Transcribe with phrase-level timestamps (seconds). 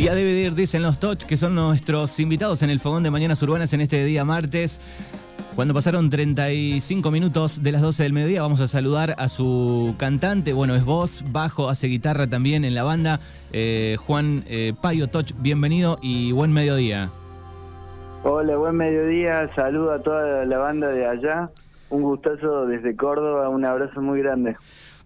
[0.00, 3.42] Ya debe ir, dicen los Touch, que son nuestros invitados en el Fogón de Mañanas
[3.42, 4.80] Urbanas en este día martes.
[5.54, 10.54] Cuando pasaron 35 minutos de las 12 del mediodía, vamos a saludar a su cantante.
[10.54, 13.20] Bueno, es voz, bajo, hace guitarra también en la banda.
[13.52, 17.10] Eh, Juan eh, Payo Touch, bienvenido y buen mediodía.
[18.24, 19.50] Hola, buen mediodía.
[19.54, 21.50] Saludo a toda la banda de allá.
[21.90, 23.48] Un gustazo desde Córdoba.
[23.48, 24.56] Un abrazo muy grande.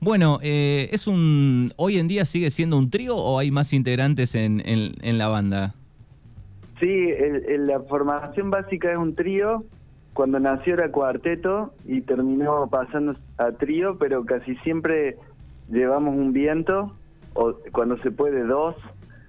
[0.01, 1.73] Bueno, eh, es un.
[1.77, 5.75] ¿Hoy en día sigue siendo un trío o hay más integrantes en, en, la banda?
[6.78, 7.09] Sí,
[7.59, 9.65] la formación básica es un trío.
[10.12, 15.16] Cuando nació era cuarteto y terminó pasando a trío, pero casi siempre
[15.70, 16.94] llevamos un viento,
[17.33, 18.77] o cuando se puede dos.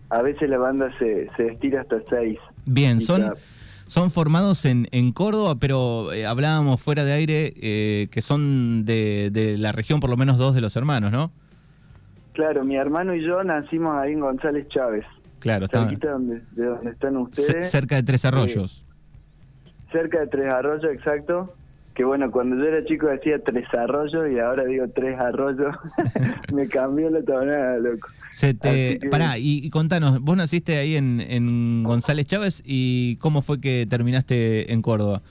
[0.09, 2.37] A veces la banda se, se estira hasta seis.
[2.65, 3.33] Bien, son.
[3.88, 9.30] Son formados en, en Córdoba, pero eh, hablábamos fuera de aire eh, que son de,
[9.31, 11.31] de, la región, por lo menos dos de los hermanos, ¿no?
[12.33, 15.05] Claro, mi hermano y yo nacimos ahí en González Chávez.
[15.39, 15.86] Claro, está.
[15.86, 17.69] Donde, de donde están ustedes.
[17.69, 18.83] cerca de Tres Arroyos.
[19.92, 21.53] cerca de Tres Arroyos, exacto
[21.95, 25.73] que bueno, cuando yo era chico decía tres arroyos y ahora digo tres arroyos,
[26.53, 28.09] me cambió la tonada, loco.
[28.36, 29.00] Se te...
[29.09, 34.73] Pará, y, contanos, vos naciste ahí en, en González Chávez y ¿cómo fue que terminaste
[34.73, 35.22] en Córdoba?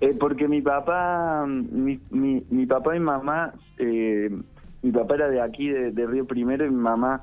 [0.00, 4.36] Eh, porque mi papá, mi, mi, mi papá y mamá, eh,
[4.82, 7.22] mi papá era de aquí, de, Río Primero, y mi mamá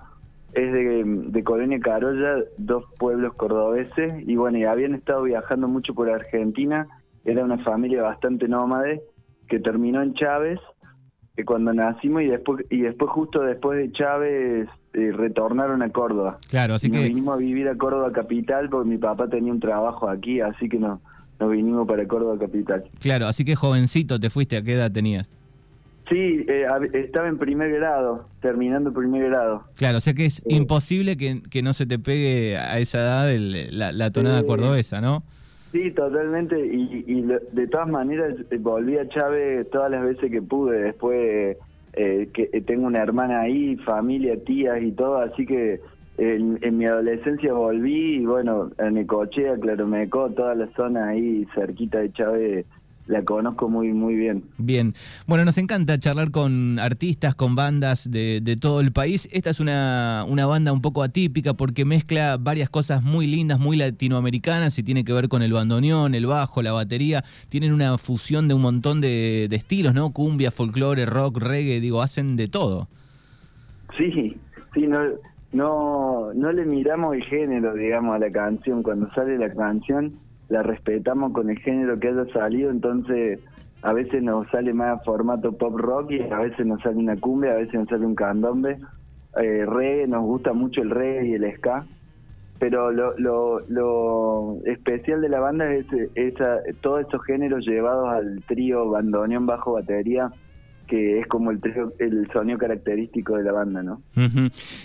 [0.54, 5.94] es de, de Colonia Carolla, dos pueblos cordobeses, y bueno, y habían estado viajando mucho
[5.94, 6.88] por Argentina
[7.26, 9.02] era una familia bastante nómade
[9.50, 10.60] que terminó en Chávez
[11.36, 16.38] que cuando nacimos y después y después justo después de Chávez eh, retornaron a Córdoba.
[16.48, 20.08] Claro, así que vinimos a vivir a Córdoba capital porque mi papá tenía un trabajo
[20.10, 21.00] aquí, así que nos
[21.40, 22.84] nos vinimos para Córdoba capital.
[23.00, 25.28] Claro, así que jovencito te fuiste, ¿a qué edad tenías?
[26.08, 29.64] Sí, eh, estaba en primer grado, terminando primer grado.
[29.76, 30.44] Claro, o sea que es eh.
[30.50, 33.36] imposible que, que, no se te pegue a esa edad
[33.72, 35.24] la, la tonada cordobesa, ¿no?
[35.74, 36.64] Sí, totalmente.
[36.64, 40.84] Y, de todas maneras eh, volví a Chávez todas las veces que pude.
[40.84, 41.58] Después
[41.94, 45.82] eh, que eh, tengo una hermana ahí, familia, tías y todo, así que
[46.20, 52.14] en, mi adolescencia volví y bueno, en Ecochea, Claromeco, toda la zona ahí cerquita de
[52.14, 52.66] Chávez
[53.08, 54.44] la conozco muy muy bien.
[54.58, 54.94] Bien.
[55.28, 59.28] Bueno, nos encanta charlar con artistas, con bandas de, de, todo el país.
[59.32, 63.78] Esta es una, una banda un poco atípica porque mezcla varias cosas muy lindas, muy
[63.78, 67.24] latinoamericanas y tiene que ver con el bandoneón, el bajo, la batería.
[67.50, 70.12] Tienen una fusión de un montón de, de estilos, ¿no?
[70.12, 72.88] Cumbia, folclore, rock, reggae, digo, hacen de todo.
[73.98, 74.38] Sí,
[74.74, 75.00] sí, no,
[75.52, 78.82] no, no le miramos el género, digamos, a la canción.
[78.82, 80.14] Cuando sale la canción
[80.54, 83.40] la respetamos con el género que haya salido, entonces
[83.82, 87.52] a veces nos sale más formato pop rock y a veces nos sale una cumbia,
[87.52, 88.78] a veces nos sale un candombe.
[89.42, 91.86] Eh, nos gusta mucho el reggae y el ska,
[92.60, 98.44] pero lo, lo, lo especial de la banda es esa, todos esos géneros llevados al
[98.46, 100.32] trío bandoneón bajo batería
[100.88, 101.60] que es como el,
[102.00, 104.02] el sonido característico de la banda, ¿no?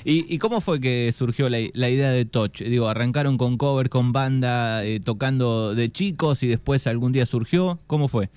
[0.05, 2.63] ¿Y, cómo fue que surgió la, idea de Touch?
[2.63, 7.79] Digo, arrancaron con cover, con banda, eh, tocando de chicos y después algún día surgió.
[7.87, 8.29] ¿Cómo fue?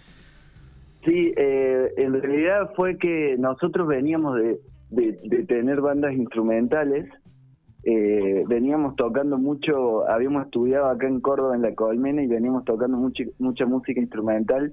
[1.06, 4.60] Sí, eh, en realidad fue que nosotros veníamos de,
[4.92, 7.10] de, tener bandas instrumentales,
[7.84, 12.98] eh, veníamos tocando mucho, habíamos estudiado acá en Córdoba en La Colmena y veníamos tocando
[12.98, 14.72] mucho, mucha música instrumental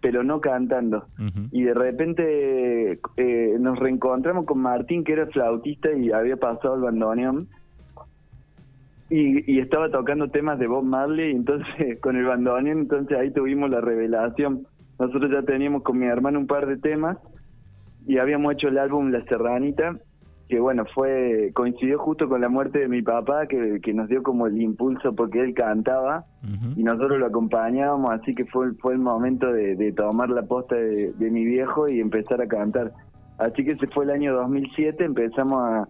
[0.00, 1.06] pero no cantando.
[1.50, 6.82] Y de repente eh, nos reencontramos con Martín, que era flautista y había pasado el
[6.82, 7.48] bandoneón.
[9.10, 13.70] Y, y estaba tocando temas de Bob Marley, entonces con el bandoneón, entonces ahí tuvimos
[13.70, 14.66] la revelación.
[14.98, 17.16] Nosotros ya teníamos con mi hermano un par de temas
[18.06, 19.98] y habíamos hecho el álbum La Serranita
[20.48, 24.22] que bueno, fue coincidió justo con la muerte de mi papá, que, que nos dio
[24.22, 26.24] como el impulso porque él cantaba
[26.74, 31.30] y nosotros lo acompañábamos, así que fue, fue el momento de, tomar la posta de,
[31.30, 32.92] mi viejo y empezar a cantar.
[33.36, 35.88] Así que ese fue el año 2007, empezamos a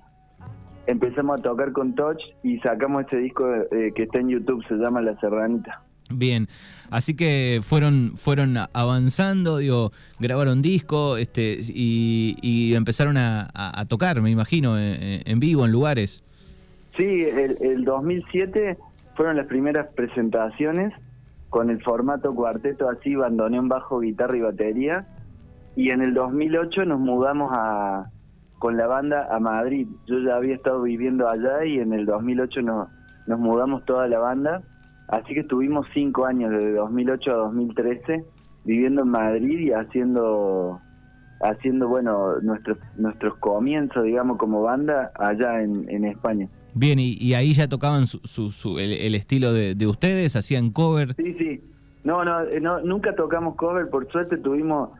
[0.87, 4.75] empezamos a tocar con Touch y sacamos ese disco eh, que está en YouTube, se
[4.75, 5.82] llama La Serranita.
[6.10, 6.49] Bien,
[6.90, 14.78] así que fueron fueron avanzando, digo, grabaron disco este, y, empezaron a, tocar, me imagino,
[14.78, 16.22] en, vivo, en lugares.
[16.96, 18.78] Sí, el, el 2007
[19.14, 20.94] fueron las primeras presentaciones
[21.50, 25.06] con el formato cuarteto así, bandoneón, bajo, guitarra y batería.
[25.76, 28.10] Y en el 2008 nos mudamos a,
[28.58, 29.88] con la banda a Madrid.
[30.06, 32.88] Yo ya había estado viviendo allá y en el 2008 nos,
[33.26, 34.62] nos mudamos toda la banda
[35.08, 38.25] Así que estuvimos cinco años, desde 2008 a 2013,
[38.64, 40.81] viviendo en Madrid y haciendo,
[41.40, 46.49] haciendo bueno, nuestros, nuestros comienzos, digamos, como banda allá en, en España.
[46.75, 51.14] Bien, y, ahí ya tocaban su, el, estilo de, ustedes, hacían cover.
[51.16, 51.60] Sí, sí.
[52.05, 54.90] No, no, eh, no, nunca tocamos cover, por suerte tuvimos,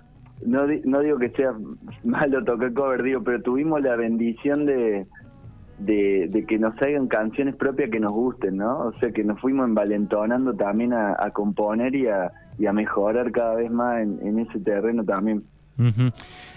[0.45, 1.53] no, no digo que sea
[2.05, 5.07] malo tocar cover, digo, pero tuvimos la bendición de,
[5.79, 8.79] de, que nos hagan canciones propias que nos gusten, ¿no?
[8.79, 13.55] O sea, que nos fuimos envalentonando también a, componer y a, y a, mejorar cada
[13.55, 15.45] vez más en, ese terreno también.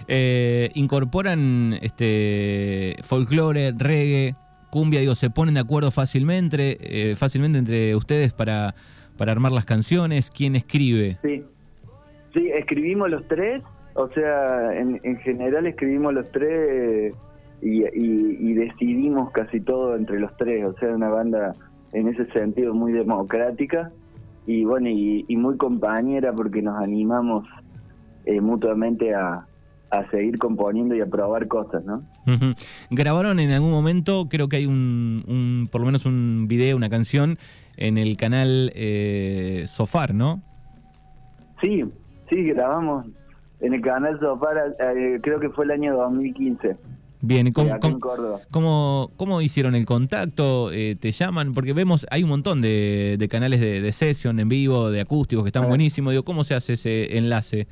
[0.08, 4.34] Eh, incorporan este folclore, reggae,
[4.70, 8.74] cumbia, digo, se ponen de acuerdo fácilmente, eh, fácilmente entre ustedes para,
[9.16, 10.30] para armar las canciones.
[10.30, 11.18] ¿Quién escribe?
[11.22, 11.44] Sí,
[12.34, 13.62] sí, escribimos los tres,
[13.94, 17.14] o sea, en, en general escribimos los tres
[17.62, 21.52] y, decidimos casi todo entre los tres, o sea, una banda
[21.92, 23.92] en ese sentido muy democrática
[24.46, 27.46] y bueno, y, muy compañera porque nos animamos
[28.26, 29.46] eh, mutuamente a,
[30.10, 32.02] seguir componiendo y a probar cosas, ¿no?
[32.90, 37.36] Grabaron en algún momento, creo que hay un, por lo menos un video, una canción
[37.76, 40.40] en el canal eh, Sofar, ¿no?
[41.60, 41.84] Sí,
[42.30, 43.04] sí, grabamos
[43.60, 46.74] en el canal Sofar, eh, creo que fue el año 2015.
[47.24, 50.72] Bien, ¿cómo, cómo, hicieron el contacto?
[50.72, 51.54] Eh, ¿Te llaman?
[51.54, 55.50] Porque vemos, hay un montón de, canales de, de, session en vivo, de acústicos que
[55.50, 56.10] están buenísimos.
[56.12, 57.68] Digo, ¿cómo se hace ese enlace?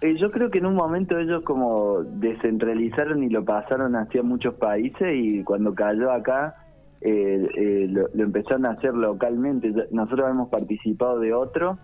[0.00, 4.54] Eh, yo creo que en un momento ellos como descentralizaron y lo pasaron hacia muchos
[4.54, 6.54] países y cuando cayó acá
[7.00, 9.72] eh, lo, lo, empezaron a hacer localmente.
[9.90, 11.78] Nosotros hemos participado de otro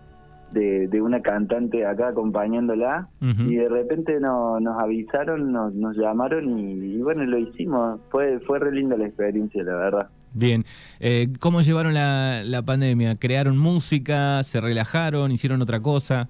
[0.51, 7.25] de, una cantante acá acompañándola y de repente nos avisaron, nos, nos llamaron y, bueno,
[7.25, 7.99] lo hicimos.
[8.09, 10.09] Fue, fue re linda la experiencia, la verdad.
[10.33, 10.63] Bien,
[10.99, 13.15] eh, ¿cómo llevaron la, la pandemia?
[13.15, 14.43] ¿Crearon música?
[14.43, 15.31] ¿Se relajaron?
[15.31, 16.29] ¿Hicieron otra cosa?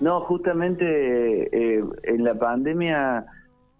[0.00, 0.84] No, justamente
[1.52, 3.24] eh, en la pandemia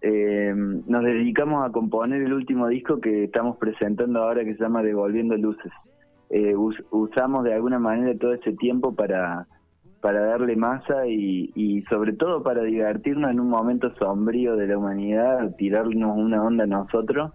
[0.01, 4.83] eh, nos dedicamos a componer el último disco que estamos presentando ahora que se llama
[4.83, 5.71] Devolviendo Luces.
[6.35, 6.55] Eh,
[6.89, 9.45] usamos de alguna manera todo ese tiempo para,
[10.01, 15.55] para darle masa y, sobre todo para divertirnos en un momento sombrío de la humanidad,
[15.59, 17.31] tirarnos una onda a nosotros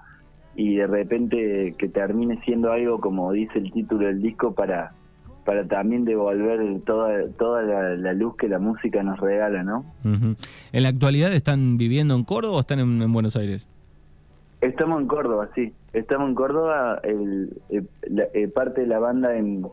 [0.56, 4.91] y de repente que termine siendo algo como dice el título del disco para
[5.45, 9.85] para también devolver toda toda la, luz que la música nos regala, ¿no?
[10.03, 13.69] ¿En la actualidad están viviendo en Córdoba o están en Buenos Aires?
[14.60, 15.72] Estamos en Córdoba, sí.
[15.93, 19.66] Estamos en Córdoba, el, eh, parte de la banda en,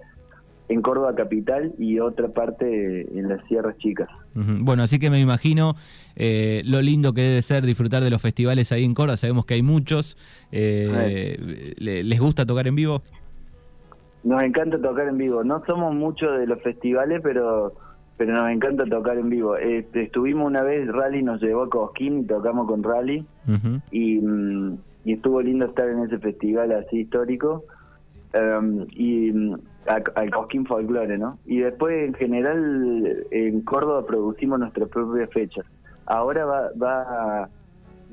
[0.69, 4.09] en Córdoba capital y otra parte en las Sierras Chicas.
[4.33, 5.75] Bueno, así que me imagino
[6.15, 9.17] eh, lo lindo que debe ser disfrutar de los festivales ahí en Córdoba.
[9.17, 10.17] Sabemos que hay muchos.
[10.51, 13.01] Eh, ¿Les gusta tocar en vivo?
[14.23, 15.43] Nos encanta tocar en vivo.
[15.43, 17.73] No somos muchos de los festivales, pero
[18.17, 19.57] pero nos encanta tocar en vivo.
[19.57, 23.25] Este, estuvimos una vez, Rally nos llevó a Cosquín y tocamos con Rally
[23.91, 27.65] y, mm, y, estuvo lindo estar en ese festival así histórico
[28.33, 29.55] um, y mm,
[30.15, 31.37] al Cosquín Folklore, ¿no?
[31.45, 35.65] Y después en general en Córdoba producimos nuestras propias fechas.
[36.05, 37.49] Ahora va, va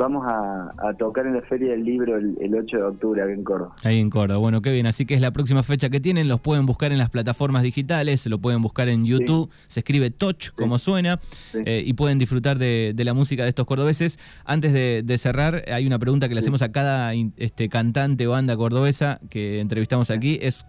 [0.03, 3.77] vamos a, tocar en la Feria del Libro el, 8 de octubre aquí en Córdoba.
[3.85, 4.87] Ahí en Córdoba, bueno, qué bien.
[4.87, 8.27] Así que es la próxima fecha que tienen, los pueden buscar en las plataformas digitales,
[8.27, 11.21] lo pueden buscar en YouTube, se escribe Touch, como suena,
[11.55, 14.19] eh, y pueden disfrutar de, la música de estos cordobeses.
[14.45, 18.57] Antes de, cerrar, hay una pregunta que le hacemos a cada este, cantante o banda
[18.57, 20.67] cordobesa que entrevistamos aquí, es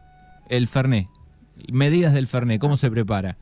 [0.49, 1.09] el Ferné.
[1.71, 3.37] Medidas del Ferné, ¿cómo se prepara?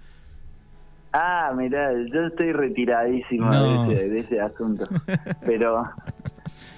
[1.13, 3.51] Ah, mirá, yo estoy retiradísimo
[3.87, 4.85] de, ese, asunto.
[5.45, 5.83] Pero,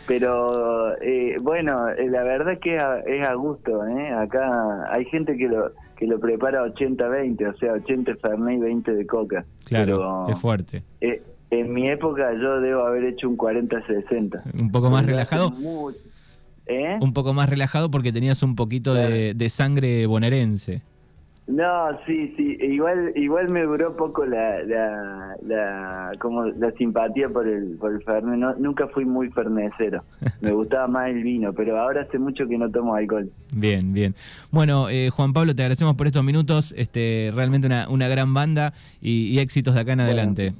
[0.07, 3.85] pero eh, bueno, eh, la verdad es que es a, gusto.
[3.85, 4.09] ¿eh?
[4.11, 8.93] Acá hay gente que lo que lo prepara 80-20, o sea, 80 Fernet y 20
[8.93, 9.45] de Coca.
[9.65, 10.83] Claro, es fuerte.
[10.99, 11.21] Eh,
[11.51, 14.41] en mi época yo debo haber hecho un 40-60.
[14.59, 15.53] ¿Un poco más relajado?
[15.55, 20.81] Un poco más relajado porque tenías un poquito de, de sangre bonaerense.
[21.45, 27.77] No, sí, sí, igual igual me duró poco la, la, como la simpatía por el
[27.77, 30.05] por el Fernet, nunca fui muy fernecero,
[30.39, 33.27] me gustaba más el vino, pero ahora hace mucho que no tomo alcohol.
[33.51, 34.15] Bien, bien.
[34.51, 38.73] Bueno, eh, Juan Pablo, te agradecemos por estos minutos, este realmente una, una gran banda
[39.01, 40.53] y, éxitos de acá en adelante.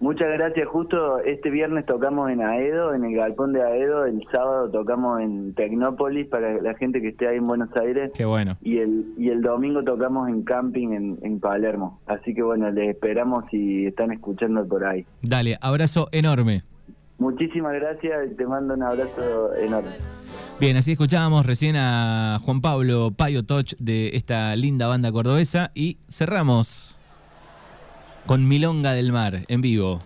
[0.00, 0.66] Muchas gracias.
[0.66, 4.06] Justo este viernes tocamos en Aedo, en el galpón de Aedo.
[4.06, 8.10] El sábado tocamos en Tecnópolis para la gente que esté ahí en Buenos Aires.
[8.14, 8.56] Qué bueno.
[8.62, 12.00] Y el, y el domingo tocamos en camping en, Palermo.
[12.06, 15.04] Así que bueno, les esperamos si están escuchando por ahí.
[15.20, 16.62] Dale, abrazo enorme.
[17.18, 18.34] Muchísimas gracias.
[18.38, 19.90] Te mando un abrazo enorme.
[20.58, 25.98] Bien, así escuchábamos recién a Juan Pablo Payo Toch de esta linda banda cordobesa y
[26.08, 26.96] cerramos
[28.26, 30.00] con Milonga del Mar en vivo.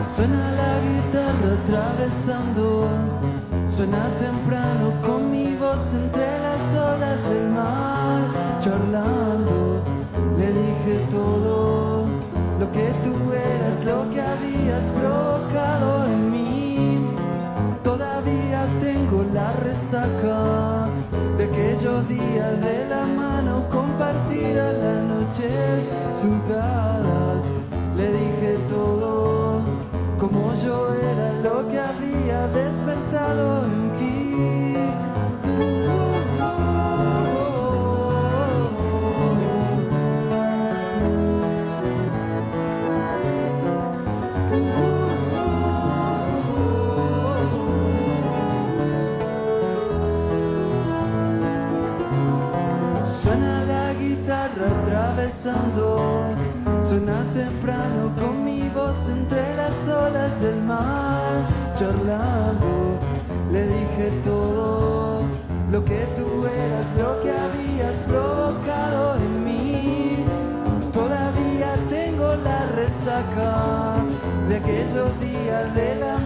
[0.00, 2.88] Suena la guitarra atravesando,
[3.64, 4.57] suena temprano.
[19.78, 20.88] La resaca
[21.36, 26.97] de aquellos días de la mano compartida las noches sudadas.
[56.82, 62.98] Suena temprano con mi voz entre las olas del mar, charlando.
[63.52, 65.20] Le dije todo
[65.70, 70.24] lo que tú eras, lo que habías provocado en mí.
[70.92, 73.96] Todavía tengo la resaca
[74.48, 76.18] de aquellos días de la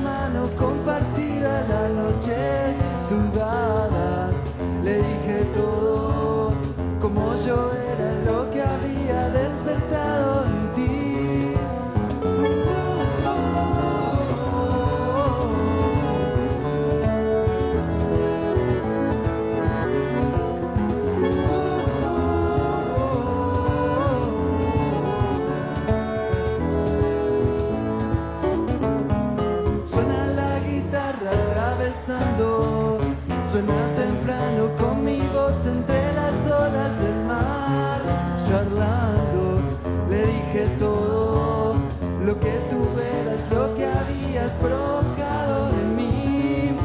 [43.50, 46.76] lo que habías provocado en mí.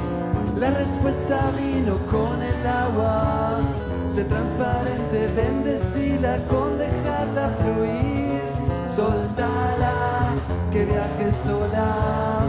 [0.58, 3.60] La respuesta vino con el agua,
[4.06, 8.42] sé transparente, bendecida con dejarla fluir,
[8.86, 10.34] soltala,
[10.72, 12.46] que viaje sola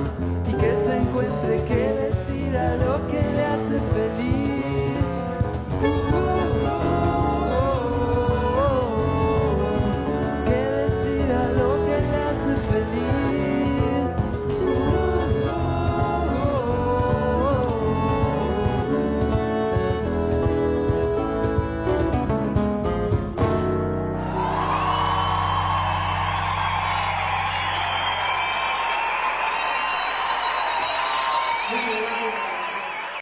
[0.48, 3.18] y que se encuentre, que decida lo que